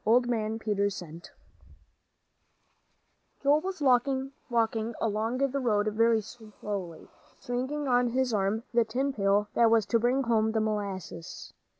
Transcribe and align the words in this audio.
XV 0.03 0.07
OLD 0.07 0.27
MAN 0.29 0.57
PETERS' 0.57 0.95
CENT 0.95 1.29
Joel 3.43 3.61
was 3.61 3.81
walking 3.83 4.31
along 4.99 5.37
the 5.37 5.59
road 5.59 5.87
very 5.89 6.21
slowly, 6.21 7.07
swinging 7.39 7.87
on 7.87 8.07
his 8.07 8.33
arm 8.33 8.63
the 8.73 8.83
tin 8.83 9.13
pail 9.13 9.47
that 9.53 9.69
was 9.69 9.85
to 9.85 9.99
bring 9.99 10.23
home 10.23 10.53
the 10.53 10.59
molasses. 10.59 11.53